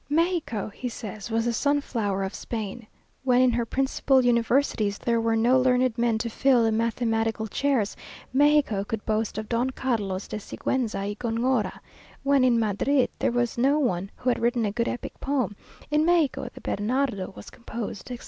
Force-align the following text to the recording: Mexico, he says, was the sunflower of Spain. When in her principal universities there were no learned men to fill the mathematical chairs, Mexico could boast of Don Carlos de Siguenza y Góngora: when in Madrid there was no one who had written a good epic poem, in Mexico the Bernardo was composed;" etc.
Mexico, 0.09 0.69
he 0.69 0.89
says, 0.89 1.29
was 1.29 1.45
the 1.45 1.53
sunflower 1.53 2.23
of 2.23 2.33
Spain. 2.33 2.87
When 3.23 3.39
in 3.39 3.51
her 3.51 3.67
principal 3.67 4.25
universities 4.25 4.97
there 4.97 5.21
were 5.21 5.35
no 5.35 5.59
learned 5.59 5.95
men 5.95 6.17
to 6.17 6.27
fill 6.31 6.63
the 6.63 6.71
mathematical 6.71 7.45
chairs, 7.45 7.95
Mexico 8.33 8.83
could 8.83 9.05
boast 9.05 9.37
of 9.37 9.47
Don 9.47 9.69
Carlos 9.69 10.27
de 10.27 10.37
Siguenza 10.37 11.01
y 11.01 11.15
Góngora: 11.19 11.81
when 12.23 12.43
in 12.43 12.59
Madrid 12.59 13.11
there 13.19 13.31
was 13.31 13.59
no 13.59 13.77
one 13.77 14.09
who 14.15 14.29
had 14.29 14.39
written 14.39 14.65
a 14.65 14.71
good 14.71 14.87
epic 14.87 15.19
poem, 15.19 15.55
in 15.91 16.03
Mexico 16.03 16.49
the 16.51 16.61
Bernardo 16.61 17.31
was 17.35 17.51
composed;" 17.51 18.09
etc. 18.09 18.17